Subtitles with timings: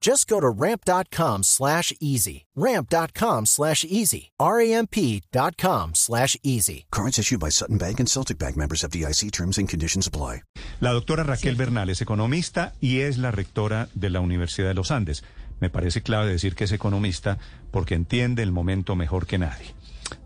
[0.00, 2.46] Just go to ramp.com slash easy.
[2.54, 4.30] Ramp.com slash easy.
[4.38, 6.86] R-A-M-P.com slash easy.
[6.90, 10.42] Cards issued by Sutton Bank and Celtic Bank members of DIC terms and conditions apply.
[10.80, 14.90] La doctora Raquel Bernal es economista y es la rectora de la Universidad de los
[14.90, 15.24] Andes.
[15.60, 17.38] Me parece clave decir que es economista
[17.72, 19.74] porque entiende el momento mejor que nadie.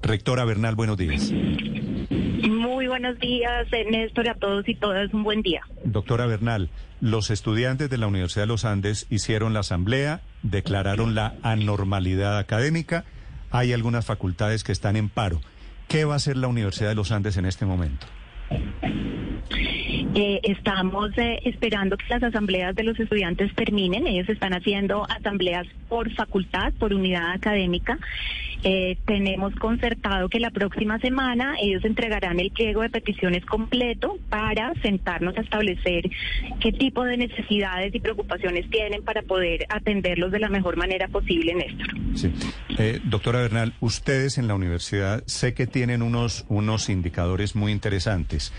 [0.02, 1.32] Rectora Bernal, buenos días.
[2.92, 5.14] Buenos días, eh, Néstor, a todos y todas.
[5.14, 5.62] Un buen día.
[5.82, 6.68] Doctora Bernal,
[7.00, 13.06] los estudiantes de la Universidad de los Andes hicieron la asamblea, declararon la anormalidad académica.
[13.50, 15.40] Hay algunas facultades que están en paro.
[15.88, 18.06] ¿Qué va a hacer la Universidad de los Andes en este momento?
[20.14, 24.06] Eh, estamos eh, esperando que las asambleas de los estudiantes terminen.
[24.06, 27.98] Ellos están haciendo asambleas por facultad, por unidad académica.
[28.64, 34.72] Eh, tenemos concertado que la próxima semana ellos entregarán el pliego de peticiones completo para
[34.82, 36.08] sentarnos a establecer
[36.60, 41.54] qué tipo de necesidades y preocupaciones tienen para poder atenderlos de la mejor manera posible,
[41.54, 41.88] Néstor.
[42.14, 42.32] Sí.
[42.78, 48.52] Eh, doctora Bernal, ustedes en la universidad sé que tienen unos, unos indicadores muy interesantes.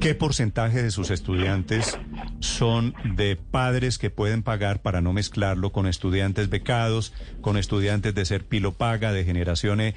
[0.00, 1.98] ¿Qué porcentaje de sus estudiantes
[2.40, 8.24] son de padres que pueden pagar para no mezclarlo con estudiantes becados, con estudiantes de
[8.24, 9.94] ser pilopaga, de generaciones?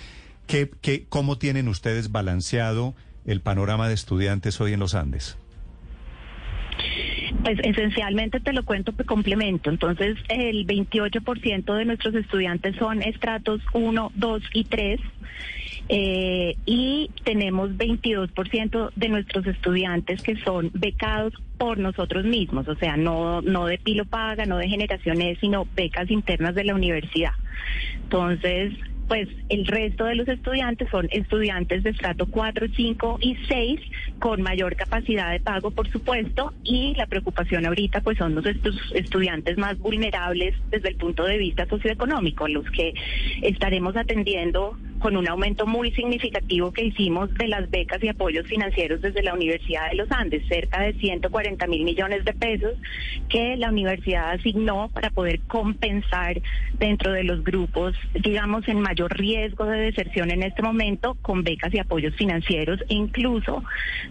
[0.47, 2.95] ¿Qué, qué, ¿Cómo tienen ustedes balanceado
[3.25, 5.37] el panorama de estudiantes hoy en los Andes?
[7.43, 9.69] Pues esencialmente te lo cuento que complemento.
[9.69, 14.99] Entonces, el 28% de nuestros estudiantes son estratos 1, 2 y 3.
[15.87, 22.97] Eh, y tenemos 22% de nuestros estudiantes que son becados por nosotros mismos, o sea,
[22.97, 27.33] no, no de pilo paga, no de generaciones, sino becas internas de la universidad.
[28.01, 28.73] Entonces,
[29.07, 33.79] pues el resto de los estudiantes son estudiantes de estrato 4, 5 y 6
[34.19, 38.45] con mayor capacidad de pago, por supuesto, y la preocupación ahorita pues son los
[38.93, 42.93] estudiantes más vulnerables desde el punto de vista socioeconómico, los que
[43.41, 49.03] estaremos atendiendo con un aumento muy significativo que hicimos de las becas y apoyos financieros
[49.03, 52.73] desde la Universidad de los Andes, cerca de 140 mil millones de pesos
[53.29, 56.41] que la universidad asignó para poder compensar
[56.79, 61.71] dentro de los grupos, digamos, en mayor riesgo de deserción en este momento, con becas
[61.75, 63.63] y apoyos financieros incluso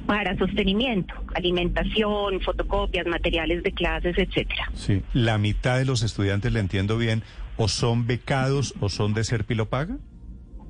[0.07, 4.71] para sostenimiento, alimentación, fotocopias, materiales de clases, etcétera.
[4.75, 7.25] Sí, la mitad de los estudiantes, le entiendo bien,
[7.57, 9.97] o son becados o son de ser pilopaga.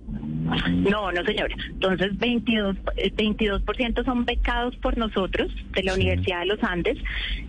[0.08, 1.54] No, no, señora.
[1.68, 6.98] Entonces, 22, 22% eh, son becados por nosotros de la Universidad de los Andes.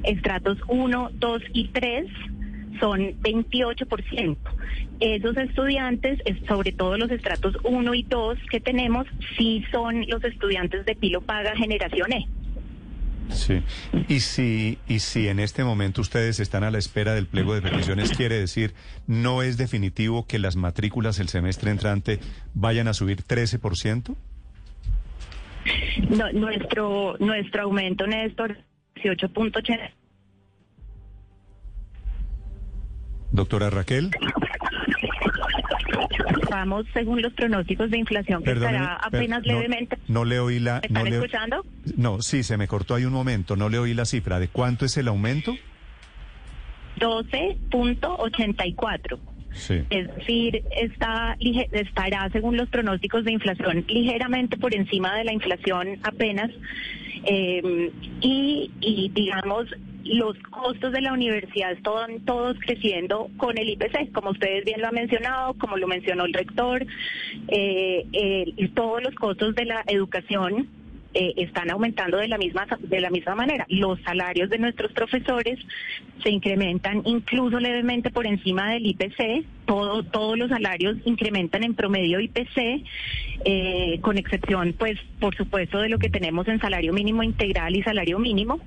[0.03, 2.07] Estratos 1, 2 y 3
[2.79, 4.37] son 28%.
[4.99, 9.07] Esos estudiantes, sobre todo los estratos 1 y 2 que tenemos,
[9.37, 12.27] sí son los estudiantes de Pilo Paga Generación E.
[13.29, 13.63] Sí.
[14.07, 17.61] Y si, y si en este momento ustedes están a la espera del pliego de
[17.61, 18.73] peticiones, quiere decir,
[19.07, 22.19] no es definitivo que las matrículas el semestre entrante
[22.53, 24.15] vayan a subir 13%?
[26.09, 28.57] No, nuestro, nuestro aumento, Néstor,
[28.95, 29.91] 18.80.
[33.31, 34.11] Doctora Raquel
[36.49, 39.97] vamos según los pronósticos de inflación que estará apenas levemente.
[40.07, 40.81] No le oí la.
[40.81, 41.65] ¿Me están escuchando?
[41.97, 43.55] No, sí, se me cortó ahí un momento.
[43.55, 44.39] No le oí la cifra.
[44.39, 45.55] ¿De cuánto es el aumento?
[46.99, 49.19] 12.84.
[49.53, 49.83] Sí.
[49.89, 51.37] Es decir, está,
[51.71, 56.51] estará, según los pronósticos de inflación, ligeramente por encima de la inflación apenas.
[57.27, 57.91] Eh,
[58.21, 59.67] y, y, digamos,
[60.05, 64.87] los costos de la universidad están todos creciendo con el IPC, como ustedes bien lo
[64.87, 66.85] han mencionado, como lo mencionó el rector,
[67.47, 70.69] eh, todos los costos de la educación
[71.17, 73.65] eh, están aumentando de la misma de la misma manera.
[73.69, 75.57] Los salarios de nuestros profesores
[76.21, 79.45] se incrementan incluso levemente por encima del IPC.
[79.65, 82.83] Todo, todos los salarios incrementan en promedio IPC,
[83.45, 87.81] eh, con excepción, pues, por supuesto, de lo que tenemos en salario mínimo integral y
[87.81, 88.59] salario mínimo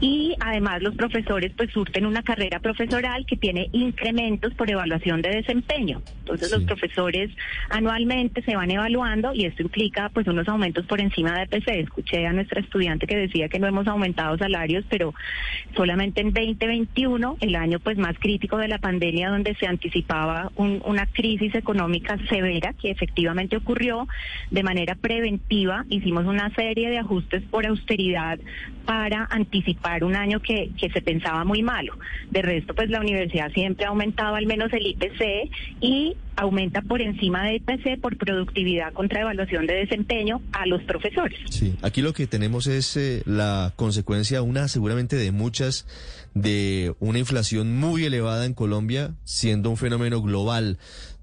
[0.00, 5.30] y además los profesores pues surten una carrera profesoral que tiene incrementos por evaluación de
[5.30, 6.02] desempeño.
[6.18, 7.30] Entonces los profesores
[7.70, 11.80] anualmente se van evaluando y esto implica pues unos aumentos por encima de PC.
[11.80, 15.14] Escuché a nuestra estudiante que decía que no hemos aumentado salarios, pero
[15.74, 21.06] solamente en 2021, el año pues más crítico de la pandemia donde se anticipaba una
[21.06, 24.06] crisis económica severa que efectivamente ocurrió
[24.50, 28.38] de manera preventiva, hicimos una serie de ajustes por austeridad
[28.84, 31.96] para anticipar un año que, que se pensaba muy malo.
[32.30, 35.50] De resto, pues la universidad siempre ha aumentado al menos el IPC
[35.80, 41.38] y aumenta por encima de IPC por productividad contra evaluación de desempeño a los profesores.
[41.50, 45.86] Sí, aquí lo que tenemos es eh, la consecuencia, una seguramente de muchas,
[46.34, 50.78] de una inflación muy elevada en Colombia, siendo un fenómeno global.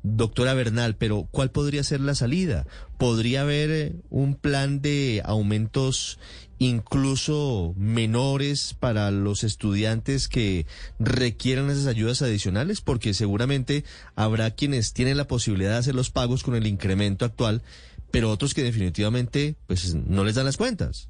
[0.05, 2.65] Doctora Bernal, pero ¿cuál podría ser la salida?
[2.97, 6.19] ¿Podría haber eh, un plan de aumentos
[6.65, 10.65] incluso menores para los estudiantes que
[10.99, 12.81] requieran esas ayudas adicionales?
[12.81, 13.83] Porque seguramente
[14.15, 17.61] habrá quienes tienen la posibilidad de hacer los pagos con el incremento actual,
[18.11, 21.09] pero otros que definitivamente pues no les dan las cuentas.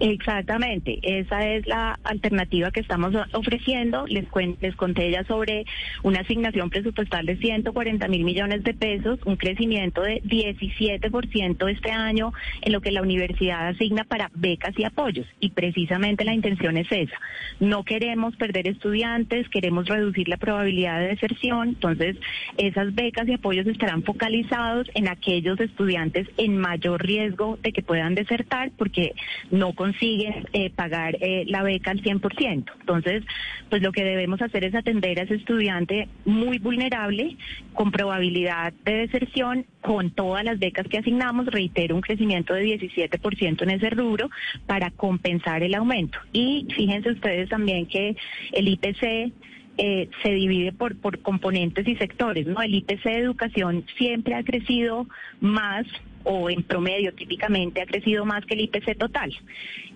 [0.00, 4.06] Exactamente, esa es la alternativa que estamos ofreciendo.
[4.06, 4.26] Les,
[4.60, 5.64] les conté ya sobre
[6.02, 12.32] una asignación presupuestal de 140 mil millones de pesos, un crecimiento de 17% este año
[12.62, 15.26] en lo que la universidad asigna para becas y apoyos.
[15.40, 17.16] Y precisamente la intención es esa.
[17.58, 21.68] No queremos perder estudiantes, queremos reducir la probabilidad de deserción.
[21.70, 22.16] Entonces,
[22.56, 28.14] esas becas y apoyos estarán focalizados en aquellos estudiantes en mayor riesgo de que puedan
[28.14, 29.14] desertar porque
[29.50, 32.64] no consiguen eh, pagar eh, la beca al 100%.
[32.80, 33.24] Entonces,
[33.68, 37.36] pues lo que debemos hacer es atender a ese estudiante muy vulnerable,
[37.74, 43.62] con probabilidad de deserción, con todas las becas que asignamos, reitero, un crecimiento de 17%
[43.62, 44.30] en ese rubro
[44.66, 46.18] para compensar el aumento.
[46.32, 48.16] Y fíjense ustedes también que
[48.52, 49.32] el IPC
[49.78, 52.60] eh, se divide por, por componentes y sectores, ¿no?
[52.60, 55.06] El IPC de educación siempre ha crecido
[55.40, 55.86] más
[56.24, 59.34] o en promedio típicamente ha crecido más que el IPC total.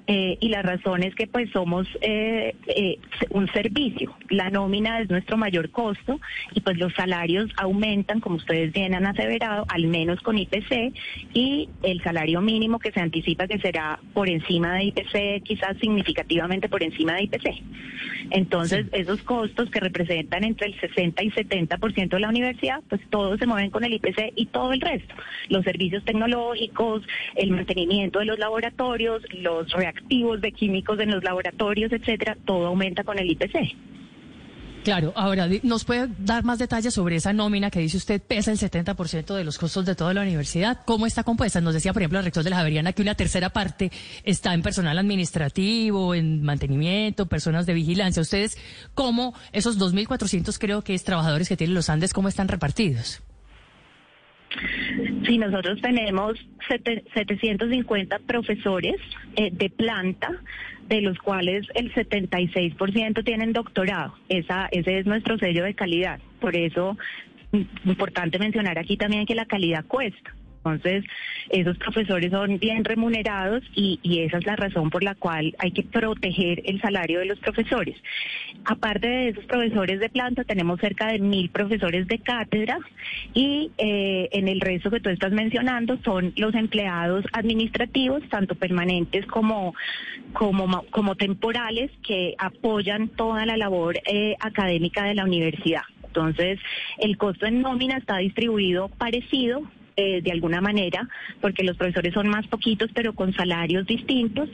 [0.07, 2.99] Eh, y la razón es que pues somos eh, eh,
[3.31, 4.15] un servicio.
[4.29, 6.21] La nómina es nuestro mayor costo
[6.53, 10.93] y pues los salarios aumentan, como ustedes bien han aseverado, al menos con IPC
[11.33, 16.69] y el salario mínimo que se anticipa que será por encima de IPC, quizás significativamente
[16.69, 17.63] por encima de IPC.
[18.31, 23.39] Entonces, esos costos que representan entre el 60 y 70% de la universidad, pues todos
[23.39, 25.15] se mueven con el IPC y todo el resto.
[25.49, 27.03] Los servicios tecnológicos,
[27.37, 33.05] el mantenimiento de los laboratorios, los reactivos de químicos en los laboratorios, etcétera, todo aumenta
[33.05, 33.75] con el IPC.
[34.85, 38.59] Claro, ahora, ¿nos puede dar más detalles sobre esa nómina que dice usted pesa el
[38.59, 40.83] 70% de los costos de toda la universidad?
[40.85, 41.63] ¿Cómo está compuesta?
[41.63, 43.91] Nos decía, por ejemplo, el rector de la Javeriana que una tercera parte
[44.25, 48.21] está en personal administrativo, en mantenimiento, personas de vigilancia.
[48.21, 48.59] ¿Ustedes
[48.93, 53.23] cómo esos 2.400 creo que es trabajadores que tienen los Andes, cómo están repartidos?
[55.27, 56.39] Sí, nosotros tenemos
[56.69, 58.97] 750 profesores
[59.37, 60.31] eh, de planta,
[60.89, 64.15] de los cuales el 76% tienen doctorado.
[64.29, 66.21] Esa, ese es nuestro sello de calidad.
[66.41, 66.99] Por eso,
[67.85, 70.35] importante mencionar aquí también que la calidad cuesta.
[70.65, 71.05] Entonces,
[71.51, 75.83] esos profesores son bien remunerados y, esa es la razón por la cual hay que
[75.83, 77.97] proteger el salario de los profesores.
[78.65, 82.79] Aparte de esos profesores de planta, tenemos cerca de mil profesores de cátedra
[83.35, 89.27] y eh, en el resto que tú estás mencionando son los empleados administrativos, tanto permanentes
[89.27, 89.75] como,
[90.33, 95.83] como, temporales, que apoyan toda la labor eh, académica de la universidad.
[96.07, 96.61] Entonces,
[96.99, 99.63] el costo en nómina está distribuido parecido,
[99.97, 101.09] eh, de alguna manera,
[101.41, 104.49] porque los profesores son más poquitos, pero con salarios distintos,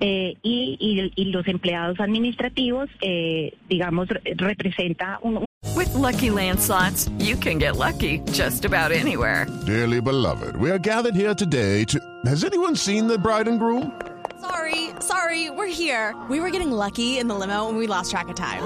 [0.00, 5.44] eh, y, y, y, los empleados administrativos, eh, digamos, representa un.
[5.74, 9.46] With lucky landslots, you can get lucky just about anywhere.
[9.64, 11.98] Dearly beloved, we are gathered here today to.
[12.26, 13.98] Has anyone seen the bride and groom?
[14.40, 16.14] Sorry, sorry, we're here.
[16.28, 18.62] We were getting lucky in the limo and we lost track of time.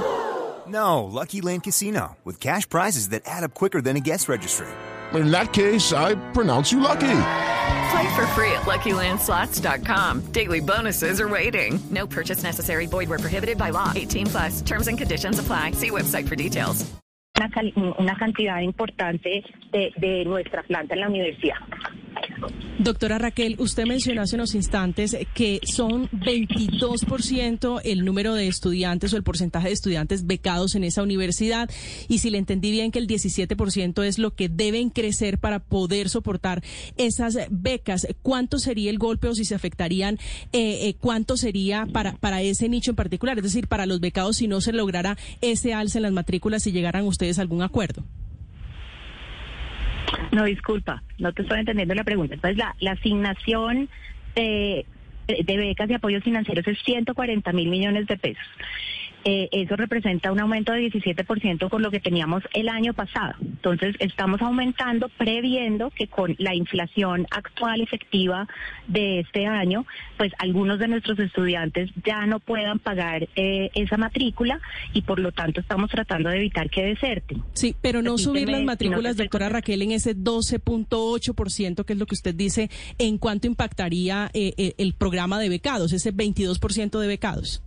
[0.67, 4.67] No, Lucky Land Casino, with cash prizes that add up quicker than a guest registry
[5.17, 7.21] in that case, I pronounce you lucky.
[7.91, 10.33] Play for free at LuckyLandSlots.com.
[10.33, 11.79] Daily bonuses are waiting.
[11.91, 12.87] No purchase necessary.
[12.87, 13.93] Void were prohibited by law.
[13.95, 14.63] 18 plus.
[14.63, 15.73] Terms and conditions apply.
[15.73, 16.85] See website for details.
[17.39, 17.51] Una,
[17.99, 21.59] una cantidad importante de, de nuestra planta en la universidad.
[22.79, 29.17] Doctora Raquel, usted mencionó hace unos instantes que son 22% el número de estudiantes o
[29.17, 31.71] el porcentaje de estudiantes becados en esa universidad
[32.09, 36.09] y si le entendí bien que el 17% es lo que deben crecer para poder
[36.09, 36.63] soportar
[36.97, 38.07] esas becas.
[38.23, 40.17] ¿Cuánto sería el golpe o si se afectarían,
[40.53, 43.39] eh, eh, cuánto sería para, para ese nicho en particular?
[43.39, 46.73] Es decir, para los becados si no se lograra ese alza en las matrículas y
[46.73, 48.05] llegaran ustedes a algún acuerdo.
[50.33, 52.35] No, disculpa, no te estoy entendiendo la pregunta.
[52.35, 53.89] Entonces, la, asignación
[54.35, 54.87] de
[55.27, 58.47] becas y apoyos financieros es 140 mil millones de pesos.
[59.29, 63.35] Eh, eso representa un aumento de 17% con lo que teníamos el año pasado.
[63.41, 68.47] Entonces, estamos aumentando previendo que con la inflación actual efectiva
[68.87, 69.85] de este año,
[70.17, 74.61] pues algunos de nuestros estudiantes ya no puedan pagar eh, esa matrícula
[74.93, 77.43] y por lo tanto estamos tratando de evitar que deserten.
[77.53, 82.15] Sí, pero no subir las matrículas, doctora Raquel, en ese 12.8%, que es lo que
[82.15, 87.66] usted dice, ¿en cuánto impactaría eh, el programa de becados, ese 22% de becados?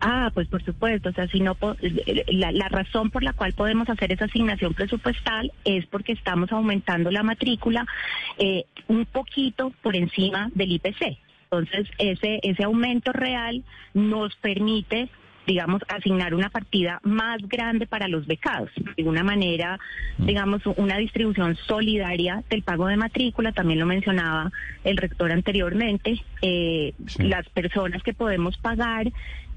[0.00, 1.56] Ah, pues por supuesto, o sea, si no
[2.28, 7.10] la, la, razón por la cual podemos hacer esa asignación presupuestal es porque estamos aumentando
[7.10, 7.86] la matrícula
[8.38, 11.18] eh, un poquito por encima del IPC.
[11.44, 15.08] Entonces, ese ese aumento real nos permite
[15.46, 18.70] digamos, asignar una partida más grande para los becados.
[18.96, 19.78] De una manera,
[20.18, 20.26] mm.
[20.26, 24.50] digamos, una distribución solidaria del pago de matrícula, también lo mencionaba
[24.84, 29.12] el rector anteriormente, eh, las personas que podemos pagar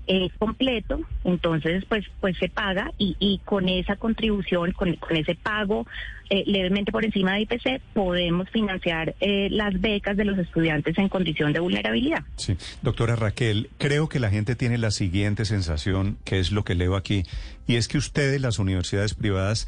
[0.10, 5.36] es completo, entonces pues pues se paga y, y con esa contribución, con, con ese
[5.36, 5.86] pago
[6.32, 11.10] eh, levemente por encima de IPC, podemos financiar eh, las becas de los estudiantes en
[11.10, 12.24] condición de vulnerabilidad.
[12.36, 16.76] Sí, doctora Raquel, creo que la gente tiene la siguiente sensación, que es lo que
[16.76, 17.24] leo aquí,
[17.68, 19.68] y es que ustedes, las universidades privadas,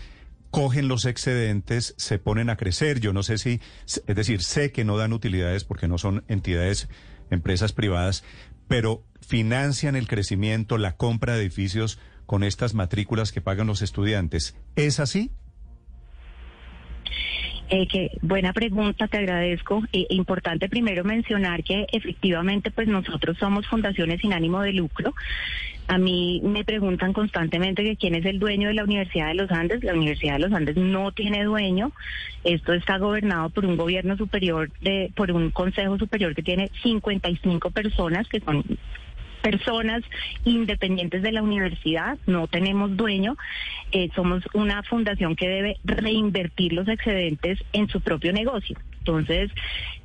[0.52, 3.00] cogen los excedentes, se ponen a crecer.
[3.00, 6.90] Yo no sé si, es decir, sé que no dan utilidades porque no son entidades,
[7.32, 8.24] empresas privadas,
[8.68, 14.56] pero financian el crecimiento, la compra de edificios con estas matrículas que pagan los estudiantes.
[14.76, 15.32] ¿Es así?
[17.74, 19.82] Eh, que buena pregunta, te agradezco.
[19.94, 25.14] Eh, importante primero mencionar que efectivamente, pues nosotros somos fundaciones sin ánimo de lucro.
[25.88, 29.52] A mí me preguntan constantemente que quién es el dueño de la Universidad de los
[29.52, 29.86] Andes.
[29.86, 31.94] La Universidad de los Andes no tiene dueño.
[32.44, 37.72] Esto está gobernado por un gobierno superior, de, por un consejo superior que tiene 55
[37.72, 38.66] personas que son
[39.42, 40.04] personas
[40.46, 43.38] independientes de la universidad, no tenemos dueño,
[43.92, 48.78] eh, somos una fundación que debe reinvertir los excedentes en su propio negocio.
[49.00, 49.52] Entonces,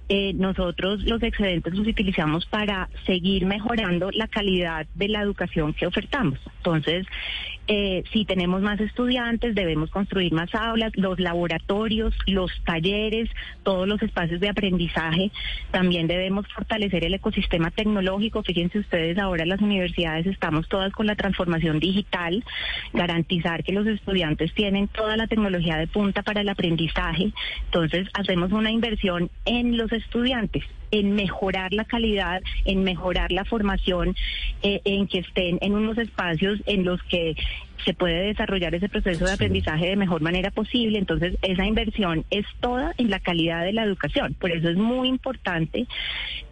[0.09, 5.87] eh, nosotros los excedentes los utilizamos para seguir mejorando la calidad de la educación que
[5.87, 6.39] ofertamos.
[6.59, 7.07] Entonces,
[7.69, 13.29] eh, si tenemos más estudiantes, debemos construir más aulas, los laboratorios, los talleres,
[13.63, 15.33] todos los espacios de aprendizaje.
[15.71, 18.43] También debemos fortalecer el ecosistema tecnológico.
[18.43, 22.45] Fíjense ustedes, ahora las universidades estamos todas con la transformación digital,
[22.93, 27.33] garantizar que los estudiantes tienen toda la tecnología de punta para el aprendizaje.
[27.65, 34.15] Entonces, hacemos una inversión en los estudiantes en mejorar la calidad, en mejorar la formación,
[34.63, 37.35] eh, en que estén en unos espacios en los que
[37.85, 40.99] se puede desarrollar ese proceso de aprendizaje de mejor manera posible.
[40.99, 44.35] Entonces, esa inversión es toda en la calidad de la educación.
[44.35, 45.87] Por eso es muy importante,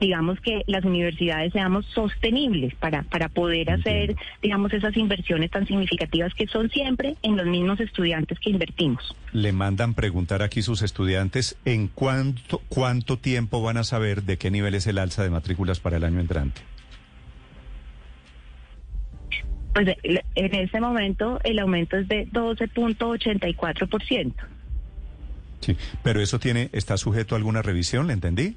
[0.00, 6.34] digamos, que las universidades seamos sostenibles para, para poder hacer, digamos, esas inversiones tan significativas
[6.34, 9.14] que son siempre en los mismos estudiantes que invertimos.
[9.32, 14.50] Le mandan preguntar aquí sus estudiantes en cuánto, cuánto tiempo van a saber de qué
[14.50, 16.62] nivel es el alza de matrículas para el año entrante.
[19.74, 24.32] Pues en este momento el aumento es de 12.84%.
[25.60, 28.56] Sí, pero eso tiene está sujeto a alguna revisión, ¿le entendí?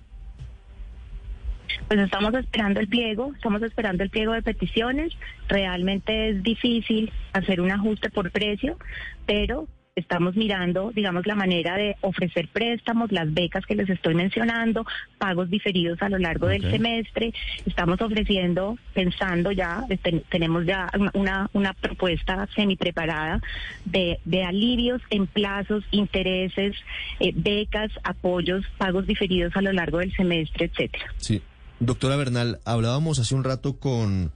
[1.87, 5.13] Pues estamos esperando el pliego, estamos esperando el pliego de peticiones.
[5.47, 8.77] Realmente es difícil hacer un ajuste por precio,
[9.25, 14.85] pero estamos mirando, digamos, la manera de ofrecer préstamos, las becas que les estoy mencionando,
[15.17, 17.33] pagos diferidos a lo largo del semestre.
[17.65, 19.83] Estamos ofreciendo, pensando ya,
[20.29, 23.41] tenemos ya una, una propuesta semi preparada
[23.85, 26.75] de, de alivios en plazos, intereses,
[27.19, 31.05] eh, becas, apoyos, pagos diferidos a lo largo del semestre, etcétera.
[31.17, 31.41] Sí.
[31.79, 34.31] Doctora Bernal, hablábamos hace un rato con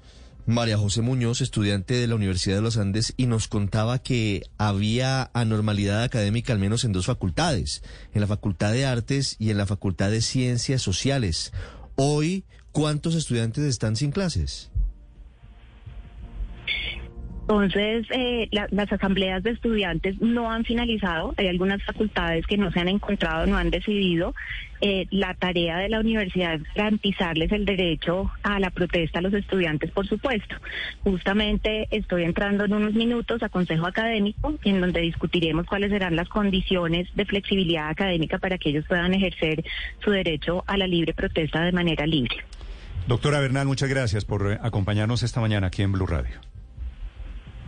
[0.46, 5.30] María José Muñoz, estudiante de la Universidad de los Andes, y nos contaba que había
[5.34, 7.84] anormalidad académica al menos en dos facultades,
[8.14, 11.54] en la Facultad de Artes y en la Facultad de Ciencias Sociales.
[11.96, 14.71] Hoy, ¿cuántos estudiantes están sin clases?
[17.42, 21.34] Entonces, eh, la- las asambleas de estudiantes no han finalizado.
[21.38, 24.34] Hay algunas facultades que no se han encontrado, no han decidido.
[24.80, 29.34] Eh, la tarea de la universidad es garantizarles el derecho a la protesta a los
[29.34, 30.56] estudiantes, por supuesto.
[31.04, 36.30] Justamente estoy entrando en unos minutos a Consejo Académico, en donde discutiremos cuáles serán las
[36.30, 39.64] condiciones de flexibilidad académica para que ellos puedan ejercer
[40.04, 42.38] su derecho a la libre protesta de manera libre.
[43.08, 46.36] Doctora Bernal, muchas gracias por eh, acompañarnos esta mañana aquí en Blue Radio.